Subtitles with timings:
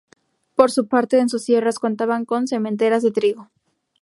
[0.55, 3.51] Por su parte en sus tierras contaban con sementeras de trigo.